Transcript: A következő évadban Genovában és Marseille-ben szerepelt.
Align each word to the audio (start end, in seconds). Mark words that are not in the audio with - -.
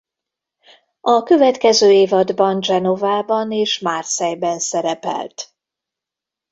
A 1.01 1.23
következő 1.23 1.91
évadban 1.91 2.59
Genovában 2.59 3.51
és 3.51 3.79
Marseille-ben 3.79 4.59
szerepelt. 4.59 5.53